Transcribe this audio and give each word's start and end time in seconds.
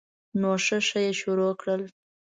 نو 0.39 0.51
شه 0.65 0.77
شه 0.87 0.99
یې 1.05 1.13
شروع 1.21 1.51
کړل. 1.61 1.81